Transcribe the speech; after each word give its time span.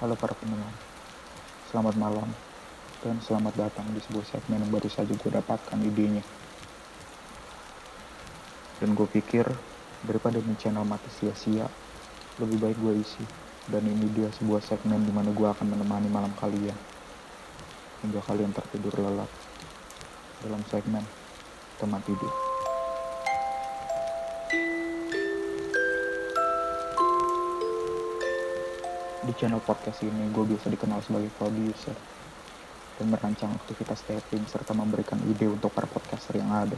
Halo 0.00 0.16
para 0.16 0.32
pendengar, 0.32 0.72
selamat 1.68 1.92
malam 2.00 2.24
dan 3.04 3.20
selamat 3.20 3.52
datang 3.68 3.84
di 3.92 4.00
sebuah 4.00 4.24
segmen 4.32 4.64
yang 4.64 4.72
baru 4.72 4.88
saja 4.88 5.12
gue 5.12 5.28
dapatkan 5.28 5.76
idenya. 5.76 6.24
Dan 8.80 8.96
gue 8.96 9.04
pikir 9.04 9.44
daripada 10.08 10.40
ini 10.40 10.56
channel 10.56 10.88
mati 10.88 11.04
sia-sia, 11.20 11.68
lebih 12.40 12.64
baik 12.64 12.80
gue 12.80 12.96
isi. 12.96 13.24
Dan 13.68 13.84
ini 13.92 14.08
dia 14.16 14.32
sebuah 14.40 14.64
segmen 14.64 15.04
di 15.04 15.12
mana 15.12 15.36
gue 15.36 15.44
akan 15.44 15.68
menemani 15.68 16.08
malam 16.08 16.32
kalian 16.40 16.80
hingga 18.00 18.24
kalian 18.24 18.56
tertidur 18.56 18.96
lelap 19.04 19.28
dalam 20.40 20.64
segmen 20.72 21.04
teman 21.76 22.00
tidur. 22.08 22.49
Di 29.30 29.46
channel 29.46 29.62
podcast 29.62 30.02
ini 30.02 30.26
gue 30.34 30.42
biasa 30.42 30.66
dikenal 30.74 31.06
sebagai 31.06 31.30
produser 31.38 31.94
dan 32.98 33.14
merancang 33.14 33.54
aktivitas 33.62 34.02
taping 34.02 34.42
serta 34.42 34.74
memberikan 34.74 35.22
ide 35.22 35.46
untuk 35.46 35.70
para 35.70 35.86
podcaster 35.86 36.34
yang 36.34 36.50
ada. 36.50 36.74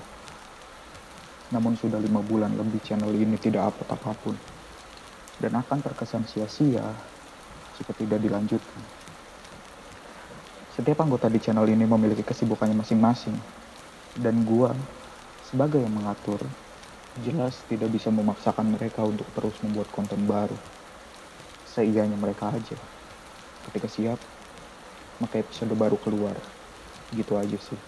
Namun 1.49 1.81
sudah 1.81 1.97
lima 1.97 2.21
bulan 2.21 2.53
lebih 2.53 2.85
channel 2.85 3.09
ini 3.17 3.41
tidak 3.41 3.73
upload 3.73 3.89
apa 3.97 4.13
pun 4.21 4.37
dan 5.41 5.65
akan 5.65 5.81
terkesan 5.81 6.29
sia-sia 6.29 6.93
jika 7.81 7.97
tidak 7.97 8.21
dilanjutkan. 8.21 8.85
Setiap 10.77 11.09
anggota 11.09 11.33
di 11.33 11.41
channel 11.41 11.65
ini 11.65 11.89
memiliki 11.89 12.21
kesibukannya 12.21 12.77
masing-masing 12.77 13.33
dan 14.21 14.45
gua 14.45 14.77
sebagai 15.49 15.81
yang 15.81 15.97
mengatur 15.97 16.45
jelas 17.25 17.65
tidak 17.73 17.89
bisa 17.89 18.13
memaksakan 18.13 18.77
mereka 18.77 19.01
untuk 19.09 19.25
terus 19.33 19.57
membuat 19.65 19.89
konten 19.89 20.29
baru 20.29 20.82
seianya 21.73 22.15
mereka 22.21 22.53
aja. 22.53 22.77
Ketika 23.69 23.89
siap, 23.89 24.21
maka 25.19 25.41
episode 25.41 25.73
baru 25.73 25.97
keluar. 25.97 26.37
Gitu 27.17 27.33
aja 27.41 27.57
sih. 27.57 27.81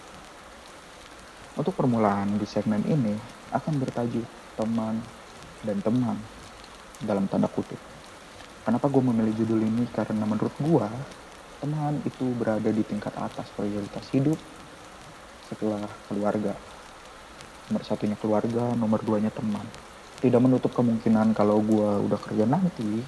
Untuk 1.55 1.77
permulaan 1.77 2.35
di 2.35 2.43
segmen 2.49 2.81
ini 2.83 3.15
akan 3.53 3.79
bertajuk 3.79 4.25
teman 4.57 4.99
dan 5.63 5.77
teman 5.79 6.17
dalam 6.99 7.29
tanda 7.29 7.47
kutip. 7.47 7.79
Kenapa 8.65 8.89
gue 8.89 8.99
memilih 8.99 9.33
judul 9.37 9.61
ini? 9.61 9.85
Karena 9.93 10.25
menurut 10.25 10.51
gue, 10.57 10.87
teman 11.61 12.01
itu 12.03 12.25
berada 12.35 12.67
di 12.67 12.81
tingkat 12.81 13.13
atas 13.15 13.45
prioritas 13.53 14.09
hidup 14.09 14.35
setelah 15.45 15.85
keluarga. 16.09 16.57
Nomor 17.69 17.83
satunya 17.85 18.17
keluarga, 18.17 18.73
nomor 18.73 18.99
duanya 19.05 19.29
teman. 19.29 19.63
Tidak 20.19 20.41
menutup 20.41 20.73
kemungkinan 20.73 21.37
kalau 21.37 21.61
gue 21.61 22.09
udah 22.09 22.19
kerja 22.19 22.49
nanti, 22.49 23.05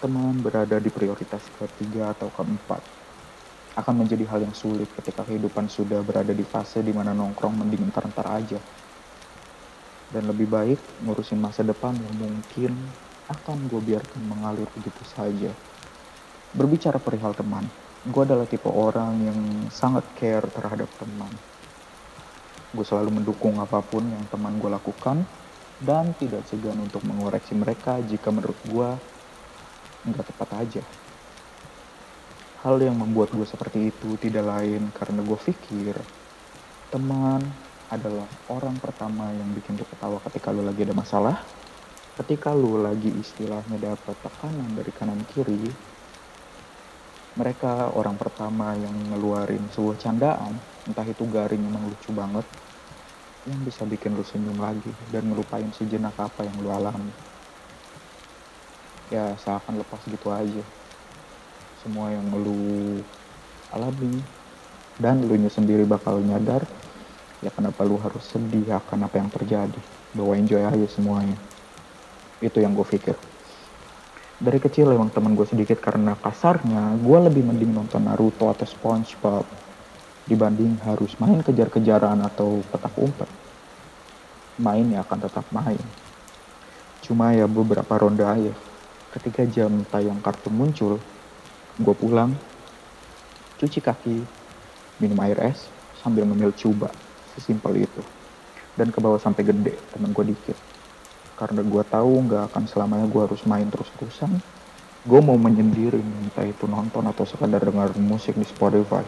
teman 0.00 0.40
berada 0.40 0.80
di 0.80 0.88
prioritas 0.88 1.44
ketiga 1.60 2.16
atau 2.16 2.32
keempat 2.32 2.80
akan 3.76 4.02
menjadi 4.02 4.24
hal 4.26 4.42
yang 4.42 4.56
sulit 4.56 4.88
ketika 4.96 5.22
kehidupan 5.22 5.70
sudah 5.70 6.02
berada 6.02 6.34
di 6.34 6.42
fase 6.42 6.82
di 6.82 6.90
mana 6.90 7.14
nongkrong 7.14 7.60
mending 7.60 7.92
ntar-ntar 7.92 8.26
aja. 8.26 8.58
Dan 10.10 10.26
lebih 10.26 10.50
baik 10.50 10.80
ngurusin 11.06 11.38
masa 11.38 11.62
depan 11.62 11.94
yang 11.94 12.14
mungkin 12.18 12.74
akan 13.30 13.70
gue 13.70 13.78
biarkan 13.78 14.22
mengalir 14.26 14.66
begitu 14.74 15.02
saja. 15.06 15.54
Berbicara 16.50 16.98
perihal 16.98 17.30
teman, 17.30 17.62
gue 18.02 18.22
adalah 18.26 18.42
tipe 18.42 18.66
orang 18.66 19.22
yang 19.22 19.38
sangat 19.70 20.02
care 20.18 20.50
terhadap 20.50 20.90
teman. 20.98 21.30
Gue 22.74 22.82
selalu 22.82 23.22
mendukung 23.22 23.62
apa 23.62 23.78
pun 23.86 24.02
yang 24.02 24.24
teman 24.34 24.58
gue 24.58 24.66
lakukan 24.66 25.22
dan 25.78 26.10
tidak 26.18 26.42
segan 26.50 26.76
untuk 26.82 27.06
mengoreksi 27.06 27.54
mereka 27.54 28.02
jika 28.02 28.34
menurut 28.34 28.58
gue 28.66 28.88
nggak 30.08 30.26
tepat 30.32 30.50
aja. 30.56 30.82
Hal 32.60 32.76
yang 32.80 32.96
membuat 32.96 33.32
gue 33.32 33.44
seperti 33.48 33.88
itu 33.88 34.20
tidak 34.20 34.44
lain 34.44 34.92
karena 34.92 35.24
gue 35.24 35.38
pikir 35.40 35.96
teman 36.92 37.40
adalah 37.88 38.28
orang 38.52 38.76
pertama 38.76 39.32
yang 39.32 39.48
bikin 39.56 39.80
lo 39.80 39.84
ketawa 39.88 40.20
ketika 40.28 40.52
lo 40.52 40.64
lagi 40.64 40.84
ada 40.84 40.96
masalah. 40.96 41.36
Ketika 42.20 42.52
lo 42.52 42.84
lagi 42.84 43.08
istilahnya 43.16 43.80
dapat 43.80 44.12
tekanan 44.20 44.76
dari 44.76 44.92
kanan 44.92 45.24
kiri, 45.32 45.72
mereka 47.40 47.88
orang 47.96 48.20
pertama 48.20 48.76
yang 48.76 48.92
ngeluarin 49.08 49.64
sebuah 49.72 49.96
candaan, 49.96 50.52
entah 50.84 51.06
itu 51.08 51.24
garing 51.32 51.64
emang 51.64 51.88
lucu 51.88 52.12
banget, 52.12 52.44
yang 53.48 53.60
bisa 53.64 53.88
bikin 53.88 54.12
lo 54.12 54.24
senyum 54.26 54.60
lagi 54.60 54.92
dan 55.08 55.32
ngelupain 55.32 55.72
sejenak 55.72 56.12
apa 56.20 56.44
yang 56.44 56.60
lo 56.60 56.76
alami 56.76 57.29
ya 59.10 59.34
seakan 59.42 59.82
lepas 59.82 60.00
gitu 60.06 60.30
aja. 60.30 60.62
Semua 61.82 62.14
yang 62.14 62.30
lu 62.30 63.02
alami 63.74 64.22
dan 65.02 65.26
lu 65.26 65.34
sendiri 65.50 65.82
bakal 65.82 66.22
nyadar 66.22 66.62
ya 67.42 67.50
kenapa 67.50 67.82
lu 67.82 67.98
harus 67.98 68.22
sedih 68.30 68.70
akan 68.70 69.10
apa 69.10 69.18
yang 69.18 69.28
terjadi. 69.28 69.80
Bahwa 70.14 70.38
enjoy 70.38 70.62
aja 70.62 70.86
semuanya. 70.86 71.36
Itu 72.38 72.62
yang 72.62 72.72
gue 72.78 72.86
pikir. 72.86 73.18
Dari 74.40 74.56
kecil 74.56 74.88
emang 74.88 75.12
teman 75.12 75.36
gue 75.36 75.44
sedikit 75.44 75.76
karena 75.84 76.16
kasarnya 76.16 76.96
gue 76.96 77.18
lebih 77.28 77.44
mending 77.44 77.76
nonton 77.76 78.08
Naruto 78.08 78.48
atau 78.48 78.64
SpongeBob 78.64 79.44
dibanding 80.24 80.80
harus 80.86 81.12
main 81.18 81.42
kejar-kejaran 81.44 82.22
atau 82.24 82.62
petak 82.70 82.94
umpet. 82.96 83.28
Main 84.56 84.86
ya 84.88 85.02
akan 85.04 85.18
tetap 85.18 85.44
main. 85.52 85.82
Cuma 87.04 87.34
ya 87.34 87.44
beberapa 87.44 87.90
ronde 88.00 88.24
aja 88.24 88.54
ketika 89.10 89.42
jam 89.50 89.82
tayang 89.90 90.22
kartun 90.22 90.54
muncul, 90.54 90.94
gue 91.78 91.94
pulang, 91.98 92.30
cuci 93.58 93.82
kaki, 93.82 94.22
minum 95.02 95.18
air 95.26 95.38
es, 95.42 95.66
sambil 95.98 96.22
ngemil 96.26 96.54
coba. 96.54 96.94
Sesimpel 97.34 97.86
itu. 97.86 98.02
Dan 98.78 98.94
ke 98.94 98.98
bawah 99.02 99.18
sampai 99.18 99.42
gede, 99.42 99.74
temen 99.90 100.14
gue 100.14 100.30
dikit. 100.30 100.58
Karena 101.34 101.64
gue 101.64 101.82
tahu 101.86 102.12
nggak 102.30 102.54
akan 102.54 102.64
selamanya 102.70 103.06
gue 103.10 103.22
harus 103.26 103.42
main 103.48 103.66
terus-terusan. 103.66 104.38
Gue 105.02 105.20
mau 105.24 105.34
menyendiri, 105.40 105.98
entah 105.98 106.44
itu 106.44 106.68
nonton 106.68 107.02
atau 107.08 107.24
sekadar 107.24 107.64
dengar 107.64 107.90
musik 107.96 108.36
di 108.36 108.46
Spotify. 108.46 109.02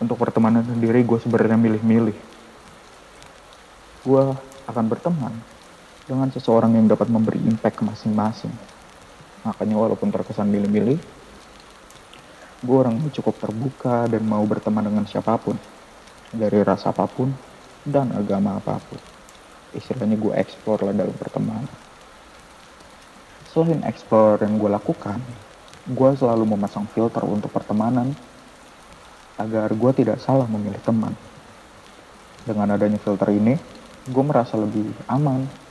Untuk 0.00 0.16
pertemanan 0.16 0.66
sendiri 0.66 1.00
gue 1.06 1.18
sebenarnya 1.20 1.56
milih-milih. 1.60 2.16
Gue 4.00 4.22
akan 4.66 4.84
berteman 4.88 5.59
dengan 6.10 6.26
seseorang 6.34 6.74
yang 6.74 6.90
dapat 6.90 7.06
memberi 7.06 7.38
impact 7.46 7.78
ke 7.78 7.84
masing-masing. 7.86 8.50
Makanya 9.46 9.78
walaupun 9.78 10.10
terkesan 10.10 10.50
milih-milih, 10.50 10.98
gue 12.66 12.76
orang 12.76 12.98
cukup 13.14 13.38
terbuka 13.38 14.10
dan 14.10 14.26
mau 14.26 14.42
berteman 14.42 14.90
dengan 14.90 15.06
siapa 15.06 15.38
pun, 15.38 15.54
dari 16.34 16.66
ras 16.66 16.82
apa 16.82 17.06
pun 17.06 17.30
dan 17.86 18.10
agama 18.10 18.58
apa 18.58 18.82
pun. 18.82 18.98
Istilahnya 19.70 20.18
gue 20.18 20.34
explore 20.34 20.90
lah 20.90 20.94
dalam 20.98 21.14
pertemanan. 21.14 21.70
Selain 23.54 23.78
explore 23.86 24.42
yang 24.42 24.58
gue 24.58 24.66
lakukan, 24.66 25.22
gue 25.86 26.10
selalu 26.18 26.42
memasang 26.58 26.90
filter 26.90 27.22
untuk 27.22 27.54
pertemanan 27.54 28.18
agar 29.38 29.70
gue 29.70 29.92
tidak 29.94 30.18
salah 30.18 30.50
memilih 30.50 30.82
teman. 30.82 31.14
Dengan 32.42 32.74
adanya 32.74 32.98
filter 32.98 33.30
ini, 33.30 33.54
gue 34.10 34.24
merasa 34.26 34.58
lebih 34.58 34.90
aman 35.06 35.69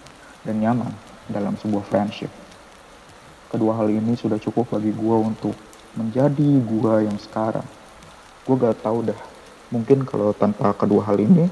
dan 0.50 0.58
nyaman 0.58 0.90
dalam 1.30 1.54
sebuah 1.62 1.86
friendship. 1.86 2.34
Kedua 3.54 3.78
hal 3.78 3.94
ini 3.94 4.18
sudah 4.18 4.42
cukup 4.42 4.74
bagi 4.74 4.90
gue 4.90 5.18
untuk 5.22 5.54
menjadi 5.94 6.50
gue 6.66 6.94
yang 7.06 7.18
sekarang. 7.22 7.66
Gue 8.50 8.58
gak 8.58 8.82
tahu 8.82 9.06
dah, 9.06 9.20
mungkin 9.70 10.02
kalau 10.10 10.34
tanpa 10.34 10.74
kedua 10.74 11.06
hal 11.06 11.22
ini, 11.22 11.46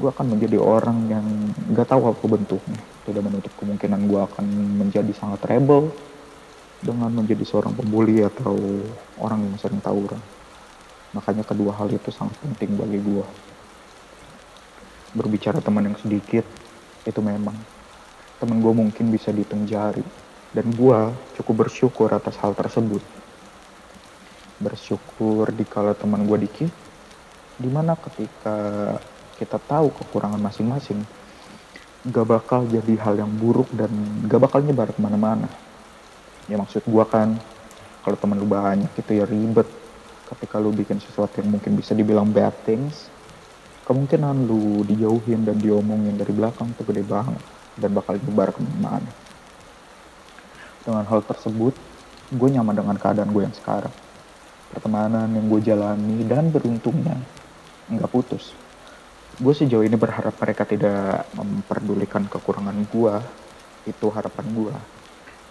gue 0.00 0.08
akan 0.08 0.32
menjadi 0.32 0.56
orang 0.56 1.12
yang 1.12 1.24
gak 1.76 1.92
tahu 1.92 2.08
apa 2.08 2.24
bentuknya. 2.24 2.80
Tidak 3.04 3.20
menutup 3.20 3.52
kemungkinan 3.60 4.00
gue 4.08 4.20
akan 4.32 4.44
menjadi 4.80 5.12
sangat 5.12 5.44
rebel 5.44 5.92
dengan 6.80 7.12
menjadi 7.12 7.44
seorang 7.44 7.76
pembuli 7.76 8.24
atau 8.24 8.56
orang 9.20 9.44
yang 9.44 9.56
sering 9.60 9.80
tawuran. 9.84 10.20
Makanya 11.12 11.44
kedua 11.44 11.72
hal 11.76 11.88
itu 11.92 12.08
sangat 12.12 12.36
penting 12.44 12.76
bagi 12.76 13.00
gue. 13.00 13.24
Berbicara 15.16 15.64
teman 15.64 15.88
yang 15.88 15.96
sedikit, 15.96 16.44
itu 17.08 17.20
memang 17.24 17.56
temen 18.36 18.60
gue 18.60 18.72
mungkin 18.72 19.08
bisa 19.08 19.32
dihitung 19.32 19.64
jari. 19.64 20.04
Dan 20.56 20.72
gue 20.72 20.98
cukup 21.36 21.68
bersyukur 21.68 22.08
atas 22.08 22.40
hal 22.40 22.56
tersebut. 22.56 23.04
Bersyukur 24.56 25.52
di 25.52 25.68
dikala 25.68 25.92
teman 25.92 26.24
gue 26.24 26.48
dikit, 26.48 26.72
di 27.60 27.68
mana 27.68 27.92
ketika 27.92 28.56
kita 29.36 29.60
tahu 29.60 29.92
kekurangan 29.92 30.40
masing-masing, 30.40 31.04
gak 32.08 32.24
bakal 32.24 32.64
jadi 32.64 32.96
hal 33.04 33.20
yang 33.20 33.28
buruk 33.36 33.68
dan 33.76 33.92
gak 34.24 34.40
bakal 34.48 34.64
nyebar 34.64 34.88
ke 34.88 35.00
mana-mana. 35.02 35.50
Ya 36.48 36.56
maksud 36.56 36.88
gue 36.88 37.04
kan, 37.04 37.36
kalau 38.00 38.16
temen 38.16 38.40
lu 38.40 38.48
banyak 38.48 38.88
itu 38.96 39.12
ya 39.12 39.28
ribet. 39.28 39.68
Ketika 40.26 40.56
lu 40.56 40.72
bikin 40.72 40.98
sesuatu 41.04 41.38
yang 41.38 41.52
mungkin 41.52 41.76
bisa 41.76 41.92
dibilang 41.92 42.32
bad 42.32 42.56
things, 42.64 43.12
kemungkinan 43.84 44.48
lu 44.48 44.82
dijauhin 44.88 45.44
dan 45.44 45.60
diomongin 45.60 46.16
dari 46.16 46.32
belakang 46.32 46.72
tuh 46.74 46.82
gede 46.88 47.04
banget 47.04 47.55
dan 47.76 47.92
bakal 47.92 48.16
nyebar 48.16 48.52
ke 48.52 48.60
mana-mana. 48.60 49.12
Dengan 50.82 51.04
hal 51.04 51.20
tersebut, 51.24 51.74
gue 52.30 52.48
nyaman 52.50 52.74
dengan 52.74 52.96
keadaan 52.96 53.30
gue 53.30 53.42
yang 53.44 53.56
sekarang. 53.56 53.92
Pertemanan 54.70 55.30
yang 55.30 55.46
gue 55.46 55.60
jalani 55.62 56.26
dan 56.26 56.50
beruntungnya 56.50 57.16
nggak 57.86 58.10
putus. 58.10 58.50
Gue 59.36 59.52
sejauh 59.52 59.84
ini 59.84 59.94
berharap 59.94 60.32
mereka 60.40 60.64
tidak 60.64 61.28
memperdulikan 61.36 62.24
kekurangan 62.26 62.78
gue. 62.88 63.14
Itu 63.86 64.10
harapan 64.10 64.46
gue. 64.56 64.74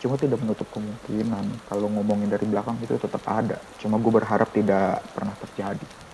Cuma 0.02 0.20
tidak 0.20 0.42
menutup 0.44 0.68
kemungkinan 0.70 1.70
kalau 1.72 1.88
ngomongin 1.90 2.28
dari 2.28 2.44
belakang 2.50 2.76
itu 2.82 3.00
tetap 3.00 3.24
ada. 3.30 3.62
Cuma 3.80 3.96
gue 4.02 4.12
berharap 4.12 4.52
tidak 4.52 5.02
pernah 5.16 5.34
terjadi. 5.40 6.05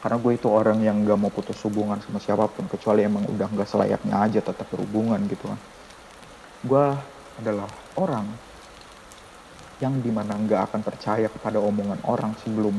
Karena 0.00 0.16
gue 0.20 0.32
itu 0.36 0.46
orang 0.46 0.78
yang 0.84 1.02
gak 1.02 1.18
mau 1.18 1.32
putus 1.32 1.56
hubungan 1.64 1.98
sama 2.04 2.20
siapa 2.20 2.46
pun. 2.46 2.68
Kecuali 2.68 3.02
emang 3.02 3.24
udah 3.26 3.48
gak 3.50 3.68
selayaknya 3.68 4.14
aja 4.16 4.40
tetap 4.44 4.66
berhubungan 4.68 5.18
gitu 5.26 5.48
kan. 5.48 5.60
Gue 6.62 6.86
adalah 7.40 7.68
orang 7.96 8.26
yang 9.80 10.00
di 10.00 10.08
mana 10.08 10.36
gak 10.46 10.72
akan 10.72 10.80
percaya 10.84 11.28
kepada 11.28 11.60
omongan 11.60 12.00
orang 12.08 12.32
sebelum 12.40 12.72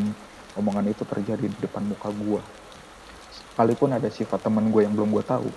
omongan 0.57 0.89
itu 0.89 1.05
terjadi 1.05 1.45
di 1.45 1.57
depan 1.61 1.85
muka 1.85 2.09
gue. 2.09 2.41
Sekalipun 3.29 3.93
ada 3.93 4.09
sifat 4.09 4.41
teman 4.41 4.69
gue 4.73 4.81
yang 4.85 4.93
belum 4.93 5.13
gue 5.13 5.25
tahu, 5.25 5.49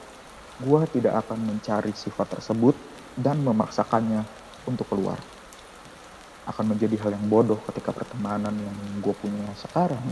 gue 0.61 0.81
tidak 0.93 1.25
akan 1.25 1.41
mencari 1.41 1.93
sifat 1.97 2.37
tersebut 2.37 2.77
dan 3.17 3.41
memaksakannya 3.41 4.25
untuk 4.69 4.89
keluar. 4.93 5.17
Akan 6.45 6.69
menjadi 6.69 6.97
hal 7.01 7.17
yang 7.17 7.25
bodoh 7.29 7.61
ketika 7.69 7.93
pertemanan 7.93 8.53
yang 8.53 8.77
gue 9.01 9.15
punya 9.17 9.49
sekarang 9.57 10.03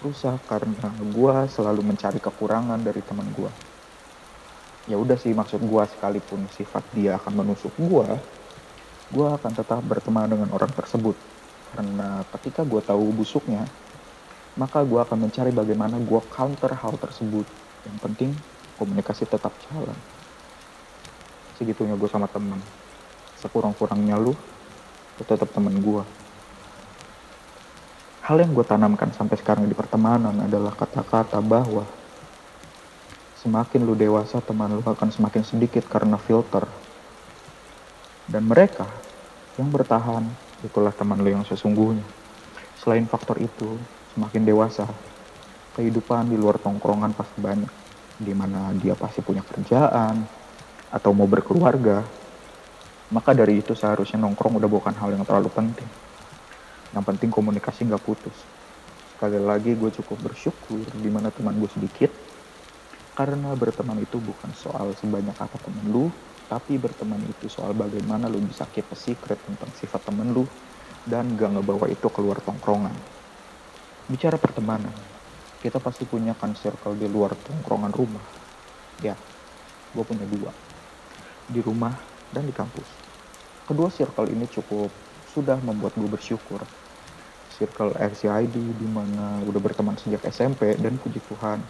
rusak 0.00 0.40
karena 0.48 0.88
gue 0.98 1.36
selalu 1.52 1.84
mencari 1.84 2.16
kekurangan 2.18 2.80
dari 2.80 3.04
teman 3.04 3.28
gue. 3.36 3.52
Ya 4.88 4.96
udah 4.96 5.14
sih 5.20 5.36
maksud 5.36 5.60
gue 5.60 5.82
sekalipun 5.96 6.48
sifat 6.56 6.82
dia 6.96 7.20
akan 7.20 7.44
menusuk 7.44 7.70
gue, 7.76 8.08
gue 9.12 9.26
akan 9.28 9.52
tetap 9.52 9.84
berteman 9.84 10.26
dengan 10.26 10.48
orang 10.56 10.72
tersebut. 10.72 11.14
Karena 11.76 12.24
ketika 12.36 12.64
gue 12.64 12.80
tahu 12.82 13.12
busuknya, 13.14 13.62
maka 14.58 14.82
gue 14.82 14.98
akan 14.98 15.28
mencari 15.28 15.54
bagaimana 15.54 16.00
gue 16.00 16.20
counter 16.32 16.72
hal 16.74 16.96
tersebut. 16.98 17.46
Yang 17.86 17.98
penting 18.02 18.30
komunikasi 18.80 19.28
tetap 19.28 19.52
jalan. 19.68 19.96
Segitunya 21.60 21.94
gue 21.94 22.08
sama 22.08 22.26
temen. 22.26 22.58
Sekurang-kurangnya 23.38 24.16
lu, 24.16 24.32
tetap 25.20 25.52
temen 25.52 25.76
gue. 25.78 26.02
Hal 28.30 28.46
yang 28.46 28.54
gue 28.54 28.62
tanamkan 28.62 29.10
sampai 29.10 29.42
sekarang 29.42 29.66
di 29.66 29.74
pertemanan 29.74 30.30
adalah 30.38 30.70
kata-kata 30.78 31.42
bahwa 31.42 31.82
semakin 33.42 33.82
lu 33.82 33.98
dewasa 33.98 34.38
teman 34.38 34.70
lu 34.70 34.86
akan 34.86 35.10
semakin 35.10 35.42
sedikit 35.42 35.82
karena 35.90 36.14
filter. 36.14 36.62
Dan 38.30 38.46
mereka 38.46 38.86
yang 39.58 39.74
bertahan 39.74 40.30
itulah 40.62 40.94
teman 40.94 41.18
lu 41.18 41.26
yang 41.26 41.42
sesungguhnya. 41.42 42.06
Selain 42.78 43.02
faktor 43.02 43.34
itu, 43.42 43.74
semakin 44.14 44.46
dewasa, 44.46 44.86
kehidupan 45.74 46.30
di 46.30 46.38
luar 46.38 46.62
tongkrongan 46.62 47.10
pasti 47.10 47.34
banyak. 47.42 47.72
Di 48.14 48.30
mana 48.30 48.70
dia 48.78 48.94
pasti 48.94 49.26
punya 49.26 49.42
kerjaan, 49.42 50.22
atau 50.94 51.10
mau 51.10 51.26
berkeluarga, 51.26 52.06
maka 53.10 53.34
dari 53.34 53.58
itu 53.58 53.74
seharusnya 53.74 54.22
nongkrong 54.22 54.62
udah 54.62 54.70
bukan 54.70 54.94
hal 54.94 55.18
yang 55.18 55.26
terlalu 55.26 55.50
penting. 55.50 56.09
Yang 56.90 57.04
penting 57.14 57.30
komunikasi 57.30 57.86
nggak 57.86 58.02
putus. 58.02 58.34
Sekali 59.14 59.38
lagi 59.38 59.76
gue 59.76 59.90
cukup 60.00 60.32
bersyukur 60.32 60.80
di 60.96 61.10
mana 61.12 61.28
teman 61.28 61.54
gue 61.60 61.68
sedikit, 61.68 62.08
karena 63.12 63.52
berteman 63.52 64.00
itu 64.00 64.16
bukan 64.16 64.48
soal 64.56 64.96
sebanyak 64.96 65.36
apa 65.36 65.60
teman 65.60 65.86
lu, 65.92 66.08
tapi 66.48 66.80
berteman 66.80 67.20
itu 67.28 67.52
soal 67.52 67.76
bagaimana 67.76 68.32
lu 68.32 68.40
bisa 68.40 68.64
keep 68.72 68.88
a 68.88 68.96
secret 68.96 69.36
tentang 69.44 69.68
sifat 69.76 70.08
temen 70.08 70.32
lu, 70.32 70.48
dan 71.04 71.36
gak 71.36 71.52
ngebawa 71.52 71.86
itu 71.92 72.08
keluar 72.08 72.40
tongkrongan. 72.40 72.96
Bicara 74.08 74.40
pertemanan, 74.40 74.96
kita 75.60 75.78
pasti 75.78 76.08
punya 76.08 76.32
kan 76.32 76.56
circle 76.56 76.96
di 76.96 77.04
luar 77.04 77.36
tongkrongan 77.36 77.92
rumah. 77.92 78.24
Ya, 79.04 79.14
gue 79.92 80.04
punya 80.04 80.24
dua. 80.24 80.50
Di 81.44 81.60
rumah 81.60 81.92
dan 82.32 82.48
di 82.48 82.54
kampus. 82.56 82.88
Kedua 83.68 83.92
circle 83.92 84.32
ini 84.32 84.48
cukup 84.48 84.88
sudah 85.30 85.60
membuat 85.60 85.94
gue 85.94 86.08
bersyukur. 86.08 86.64
Circle 87.60 87.92
RCID 87.92 88.56
di 88.56 88.88
mana 88.88 89.44
udah 89.44 89.60
berteman 89.60 89.92
sejak 90.00 90.24
SMP 90.32 90.80
dan 90.80 90.96
puji 90.96 91.20
Tuhan 91.28 91.60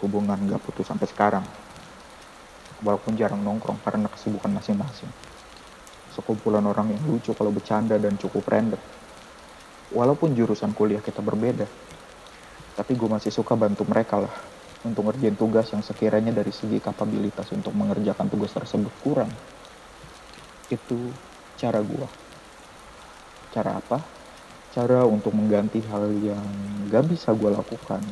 hubungan 0.00 0.40
gak 0.48 0.64
putus 0.64 0.88
sampai 0.88 1.04
sekarang. 1.04 1.44
Walaupun 2.80 3.20
jarang 3.20 3.44
nongkrong 3.44 3.84
karena 3.84 4.08
kesibukan 4.08 4.48
masing-masing. 4.48 5.12
Sekumpulan 6.16 6.64
orang 6.64 6.88
yang 6.96 7.04
lucu 7.04 7.36
kalau 7.36 7.52
bercanda 7.52 8.00
dan 8.00 8.16
cukup 8.16 8.48
random. 8.48 8.80
Walaupun 9.92 10.32
jurusan 10.32 10.72
kuliah 10.72 11.04
kita 11.04 11.20
berbeda, 11.20 11.68
tapi 12.72 12.96
gue 12.96 13.08
masih 13.08 13.28
suka 13.28 13.52
bantu 13.60 13.84
mereka 13.84 14.24
lah 14.24 14.32
untuk 14.88 15.12
ngerjain 15.12 15.36
tugas 15.36 15.68
yang 15.68 15.84
sekiranya 15.84 16.32
dari 16.32 16.52
segi 16.52 16.80
kapabilitas 16.80 17.52
untuk 17.52 17.76
mengerjakan 17.76 18.32
tugas 18.32 18.56
tersebut 18.56 18.92
kurang. 19.04 19.28
Itu 20.72 21.12
cara 21.60 21.84
gue. 21.84 22.08
Cara 23.52 23.76
apa? 23.76 24.15
Cara 24.76 25.08
untuk 25.08 25.32
mengganti 25.32 25.80
hal 25.88 26.12
yang 26.20 26.44
gak 26.92 27.08
bisa 27.08 27.32
gue 27.32 27.48
lakukan, 27.48 28.04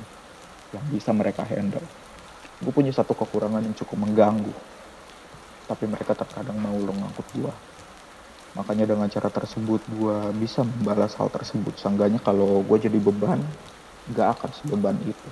yang 0.72 0.84
bisa 0.88 1.12
mereka 1.12 1.44
handle. 1.44 1.84
Gue 2.64 2.72
punya 2.72 2.88
satu 2.88 3.12
kekurangan 3.12 3.60
yang 3.60 3.76
cukup 3.76 4.00
mengganggu, 4.00 4.48
tapi 5.68 5.84
mereka 5.84 6.16
terkadang 6.16 6.56
mau 6.56 6.72
lo 6.72 6.96
ngangkut 6.96 7.28
gue. 7.36 7.52
Makanya 8.56 8.96
dengan 8.96 9.12
cara 9.12 9.28
tersebut 9.28 9.84
gue 9.92 10.16
bisa 10.40 10.64
membalas 10.64 11.12
hal 11.20 11.28
tersebut. 11.28 11.76
Seenggaknya 11.76 12.24
kalau 12.24 12.64
gue 12.64 12.78
jadi 12.80 12.96
beban, 12.96 13.44
gak 14.16 14.40
akan 14.40 14.50
sebeban 14.56 14.96
itu. 15.04 15.28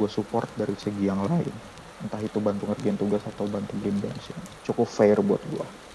Gue 0.00 0.08
support 0.08 0.48
dari 0.56 0.80
segi 0.80 1.12
yang 1.12 1.20
lain. 1.28 1.52
Entah 2.00 2.24
itu 2.24 2.40
bantu 2.40 2.72
ngerjain 2.72 2.96
tugas 2.96 3.20
atau 3.28 3.44
bantu 3.52 3.76
beli 3.84 4.00
bensin. 4.00 4.40
Cukup 4.64 4.88
fair 4.88 5.20
buat 5.20 5.44
gue. 5.52 5.93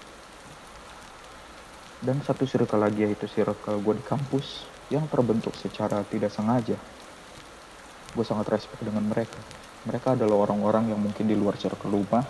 Dan 2.00 2.24
satu 2.24 2.48
circle 2.48 2.80
lagi 2.80 3.04
yaitu 3.04 3.28
circle 3.28 3.76
gue 3.84 3.94
di 4.00 4.04
kampus 4.08 4.64
yang 4.88 5.04
terbentuk 5.12 5.52
secara 5.52 6.00
tidak 6.08 6.32
sengaja. 6.32 6.80
Gue 8.16 8.24
sangat 8.24 8.56
respect 8.56 8.80
dengan 8.80 9.04
mereka. 9.04 9.36
Mereka 9.84 10.16
adalah 10.16 10.48
orang-orang 10.48 10.96
yang 10.96 11.00
mungkin 11.00 11.28
di 11.28 11.36
luar 11.36 11.60
circle 11.60 11.92
rumah 11.92 12.24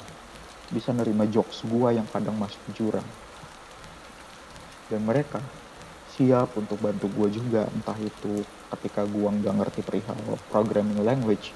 bisa 0.74 0.90
nerima 0.90 1.22
jokes 1.30 1.62
gue 1.62 1.88
yang 1.94 2.02
kadang 2.10 2.34
masuk 2.34 2.58
jurang. 2.74 3.06
Dan 4.90 5.06
mereka 5.06 5.38
siap 6.18 6.50
untuk 6.58 6.82
bantu 6.82 7.06
gue 7.06 7.38
juga, 7.38 7.70
entah 7.70 7.94
itu 8.02 8.42
ketika 8.74 9.06
gue 9.06 9.28
nggak 9.38 9.54
ngerti 9.54 9.80
perihal 9.86 10.18
programming 10.50 10.98
language 11.06 11.54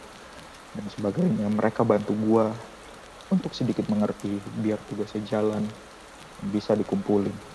dan 0.79 0.87
sebagainya. 0.87 1.51
Mereka 1.51 1.83
bantu 1.83 2.15
gue 2.15 2.47
untuk 3.35 3.51
sedikit 3.59 3.91
mengerti 3.91 4.39
biar 4.63 4.79
tugasnya 4.87 5.27
jalan, 5.27 5.67
bisa 6.55 6.79
dikumpulin 6.79 7.54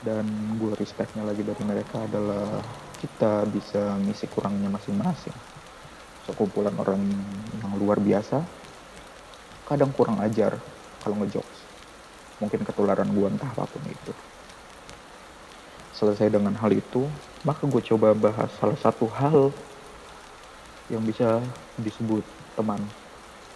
dan 0.00 0.24
gue 0.56 0.72
respectnya 0.80 1.20
lagi 1.28 1.44
dari 1.44 1.60
mereka 1.60 2.00
adalah 2.08 2.64
kita 3.00 3.44
bisa 3.52 4.00
ngisi 4.00 4.28
kurangnya 4.32 4.72
masing-masing. 4.72 5.36
Sekumpulan 6.24 6.72
orang 6.80 7.00
yang 7.60 7.72
luar 7.76 8.00
biasa 8.00 8.40
kadang 9.68 9.92
kurang 9.92 10.16
ajar 10.24 10.56
kalau 11.04 11.16
ngejokes. 11.20 11.60
Mungkin 12.40 12.64
ketularan 12.64 13.12
gue 13.12 13.26
entah 13.28 13.50
apa 13.52 13.68
pun 13.68 13.84
itu. 13.84 14.12
Selesai 15.92 16.32
dengan 16.32 16.56
hal 16.56 16.72
itu 16.72 17.04
maka 17.44 17.68
gue 17.68 17.82
coba 17.92 18.16
bahas 18.16 18.48
salah 18.56 18.76
satu 18.80 19.04
hal 19.12 19.52
yang 20.88 21.04
bisa 21.04 21.44
disebut 21.76 22.24
teman 22.56 22.80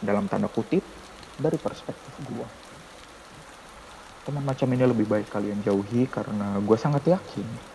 dalam 0.04 0.28
tanda 0.28 0.48
kutip 0.52 0.84
dari 1.40 1.56
perspektif 1.56 2.12
gue 2.28 2.63
teman 4.24 4.44
macam 4.44 4.68
ini 4.72 4.84
lebih 4.88 5.04
baik 5.04 5.28
kalian 5.28 5.60
jauhi 5.60 6.08
karena 6.08 6.56
gue 6.60 6.76
sangat 6.80 7.04
yakin 7.12 7.74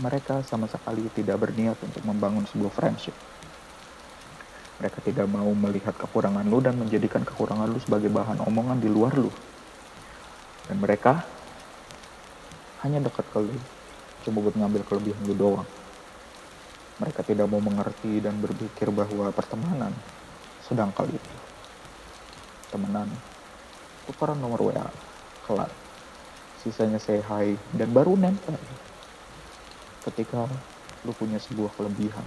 mereka 0.00 0.40
sama 0.48 0.64
sekali 0.64 1.04
tidak 1.12 1.36
berniat 1.44 1.76
untuk 1.84 2.00
membangun 2.08 2.48
sebuah 2.48 2.72
friendship. 2.72 3.12
Mereka 4.80 5.04
tidak 5.04 5.28
mau 5.28 5.52
melihat 5.52 5.92
kekurangan 5.92 6.48
lu 6.48 6.64
dan 6.64 6.80
menjadikan 6.80 7.20
kekurangan 7.20 7.68
lu 7.68 7.76
sebagai 7.84 8.08
bahan 8.08 8.40
omongan 8.40 8.80
di 8.80 8.88
luar 8.88 9.12
lu. 9.12 9.28
Dan 10.64 10.80
mereka 10.80 11.20
hanya 12.80 13.04
dekat 13.04 13.28
ke 13.28 13.44
lu, 13.44 13.52
cuma 14.24 14.40
buat 14.40 14.56
ngambil 14.56 14.82
kelebihan 14.88 15.20
lu 15.28 15.36
doang. 15.36 15.68
Mereka 16.96 17.20
tidak 17.28 17.44
mau 17.52 17.60
mengerti 17.60 18.24
dan 18.24 18.40
berpikir 18.40 18.88
bahwa 18.88 19.28
pertemanan 19.36 19.92
sedang 20.64 20.88
kali 20.96 21.12
itu. 21.12 21.34
Temenan, 22.72 23.12
tukaran 24.08 24.40
nomor 24.40 24.72
WA, 24.72 24.88
kelar. 25.50 25.70
Sisanya 26.62 27.02
say 27.02 27.18
hi 27.18 27.58
dan 27.74 27.90
baru 27.90 28.14
nempel. 28.14 28.54
Ketika 30.06 30.46
lu 31.02 31.10
punya 31.10 31.42
sebuah 31.42 31.74
kelebihan. 31.74 32.22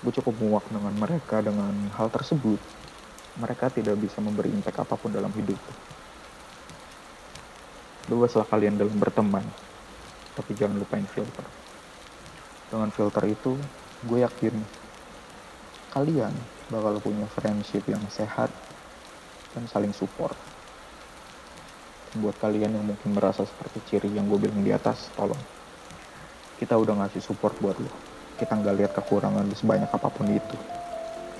Gue 0.00 0.14
cukup 0.16 0.32
muak 0.40 0.64
dengan 0.72 0.94
mereka 0.96 1.44
dengan 1.44 1.92
hal 2.00 2.08
tersebut. 2.08 2.56
Mereka 3.36 3.76
tidak 3.76 4.00
bisa 4.00 4.24
memberi 4.24 4.48
impact 4.48 4.80
apa 4.80 4.96
pun 4.96 5.12
dalam 5.12 5.30
hidup. 5.36 5.60
bebaslah 8.08 8.48
kalian 8.48 8.80
dalam 8.80 8.96
berteman 8.96 9.44
tapi 10.32 10.56
jangan 10.56 10.80
lupain 10.80 11.04
filter 11.12 11.44
dengan 12.72 12.88
filter 12.88 13.24
itu 13.28 13.52
gue 14.08 14.18
yakin 14.24 14.56
kalian 15.92 16.32
bakal 16.72 16.96
punya 17.04 17.28
friendship 17.36 17.84
yang 17.84 18.00
sehat 18.08 18.48
dan 19.52 19.68
saling 19.68 19.92
support 19.92 20.32
buat 22.16 22.40
kalian 22.40 22.72
yang 22.72 22.86
mungkin 22.88 23.12
merasa 23.12 23.44
seperti 23.44 23.84
ciri 23.84 24.08
yang 24.16 24.24
gue 24.30 24.40
bilang 24.40 24.64
di 24.64 24.72
atas 24.72 25.12
tolong. 25.12 25.40
Kita 26.56 26.74
udah 26.80 27.04
ngasih 27.04 27.20
support 27.20 27.54
buat 27.60 27.76
lo 27.76 28.08
kita 28.38 28.54
nggak 28.54 28.74
lihat 28.78 28.92
kekurangan 28.94 29.42
lu 29.50 29.56
sebanyak 29.58 29.90
apa 29.90 30.08
pun 30.08 30.30
itu. 30.30 30.56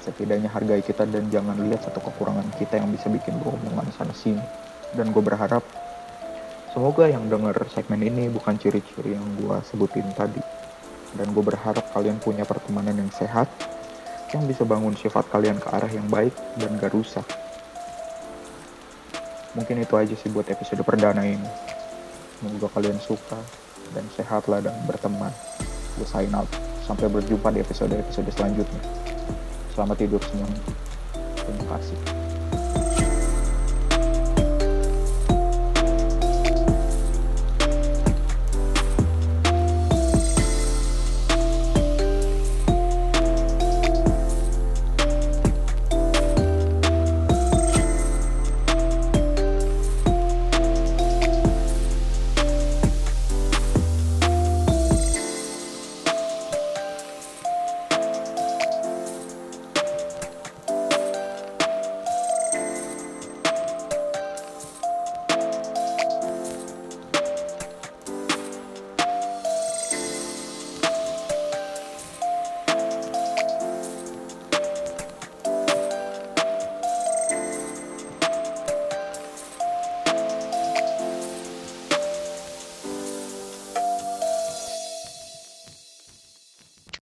Setidaknya 0.02 0.50
hargai 0.50 0.82
kita 0.82 1.06
dan 1.06 1.30
jangan 1.30 1.54
lihat 1.62 1.86
satu 1.86 2.02
kekurangan 2.02 2.50
kita 2.58 2.82
yang 2.82 2.90
bisa 2.90 3.06
bikin 3.06 3.38
lo 3.38 3.54
sana 3.94 4.12
sini. 4.12 4.42
Dan 4.92 5.14
gue 5.14 5.22
berharap 5.22 5.62
semoga 6.74 7.06
yang 7.06 7.30
denger 7.30 7.54
segmen 7.70 8.02
ini 8.02 8.26
bukan 8.28 8.58
ciri-ciri 8.58 9.14
yang 9.14 9.24
gue 9.38 9.56
sebutin 9.70 10.10
tadi. 10.18 10.42
Dan 11.14 11.30
gue 11.32 11.40
berharap 11.40 11.86
kalian 11.94 12.18
punya 12.18 12.42
pertemanan 12.42 12.98
yang 12.98 13.10
sehat 13.14 13.46
yang 14.34 14.44
bisa 14.44 14.66
bangun 14.66 14.92
sifat 14.92 15.24
kalian 15.32 15.56
ke 15.56 15.72
arah 15.72 15.88
yang 15.88 16.04
baik 16.12 16.36
dan 16.60 16.76
gak 16.76 16.92
rusak 16.92 17.24
mungkin 19.58 19.82
itu 19.82 19.94
aja 19.98 20.14
sih 20.14 20.30
buat 20.30 20.46
episode 20.46 20.86
perdana 20.86 21.26
ini 21.26 21.50
semoga 22.38 22.70
kalian 22.78 23.02
suka 23.02 23.42
dan 23.90 24.06
sehatlah 24.14 24.62
dan 24.62 24.74
berteman 24.86 25.34
gue 25.98 26.06
sign 26.06 26.30
out 26.30 26.46
Sampai 26.88 27.04
berjumpa 27.12 27.52
di 27.52 27.60
episode-episode 27.60 28.32
selanjutnya. 28.32 28.80
Selamat 29.76 30.00
tidur 30.00 30.24
semuanya. 30.24 30.72
Terima 31.36 31.76
kasih. 31.76 32.27